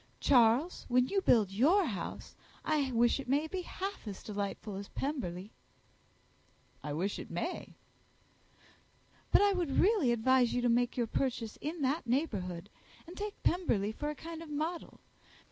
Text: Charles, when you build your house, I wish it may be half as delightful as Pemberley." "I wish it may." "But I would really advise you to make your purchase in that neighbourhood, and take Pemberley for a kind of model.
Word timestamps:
Charles, 0.19 0.87
when 0.89 1.09
you 1.09 1.21
build 1.21 1.51
your 1.51 1.85
house, 1.85 2.33
I 2.65 2.91
wish 2.91 3.19
it 3.19 3.29
may 3.29 3.45
be 3.45 3.61
half 3.61 4.07
as 4.07 4.23
delightful 4.23 4.77
as 4.77 4.87
Pemberley." 4.87 5.51
"I 6.81 6.91
wish 6.91 7.19
it 7.19 7.29
may." 7.29 7.75
"But 9.31 9.43
I 9.43 9.53
would 9.53 9.77
really 9.77 10.11
advise 10.11 10.55
you 10.55 10.61
to 10.63 10.69
make 10.69 10.97
your 10.97 11.05
purchase 11.05 11.59
in 11.61 11.83
that 11.83 12.07
neighbourhood, 12.07 12.71
and 13.05 13.15
take 13.15 13.43
Pemberley 13.43 13.91
for 13.91 14.09
a 14.09 14.15
kind 14.15 14.41
of 14.41 14.49
model. 14.49 14.99